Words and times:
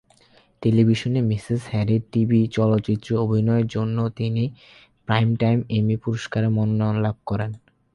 টেলিভিশনে 0.61 1.19
"Mrs 1.21 1.61
Harris" 1.71 2.03
TV 2.11 2.39
চলচ্চিত্রে 2.55 3.13
অভিনয়ের 3.17 3.67
জন্য 3.67 3.97
তিনি 4.17 4.43
একটি 4.45 4.59
প্রাইমটাইম 5.07 5.59
এমি 5.77 5.95
পুরস্কারের 6.03 6.51
মনোনয়ন 6.51 6.95
লাভ 7.01 7.15
করেন। 7.25 7.51